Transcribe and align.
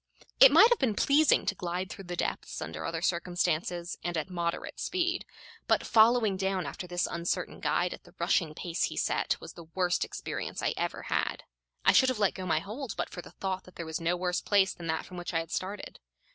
It 0.39 0.51
might 0.51 0.69
have 0.69 0.79
been 0.79 0.95
pleasing 0.95 1.45
to 1.45 1.53
glide 1.53 1.91
through 1.91 2.05
the 2.05 2.15
depths 2.15 2.59
under 2.59 2.83
other 2.85 3.03
circumstances 3.03 3.99
and 4.03 4.17
at 4.17 4.31
moderate 4.31 4.79
speed; 4.79 5.27
but 5.67 5.85
following 5.85 6.37
down 6.37 6.65
after 6.65 6.87
this 6.87 7.05
uncertain 7.05 7.59
guide 7.59 7.93
at 7.93 8.03
the 8.03 8.15
rushing 8.17 8.55
pace 8.55 8.85
he 8.85 8.97
set 8.97 9.39
was 9.39 9.53
the 9.53 9.65
worst 9.75 10.03
experience 10.03 10.63
I 10.63 10.73
ever 10.75 11.03
had. 11.03 11.43
I 11.85 11.91
should 11.93 12.09
have 12.09 12.17
let 12.17 12.33
go 12.33 12.47
my 12.47 12.57
hold 12.57 12.95
but 12.97 13.11
for 13.11 13.21
the 13.21 13.29
thought 13.29 13.65
that 13.65 13.75
there 13.75 13.85
was 13.85 14.01
no 14.01 14.17
worse 14.17 14.41
place 14.41 14.73
than 14.73 14.87
that 14.87 15.05
from 15.05 15.17
which 15.17 15.35
I 15.35 15.39
had 15.39 15.51
started. 15.51 15.99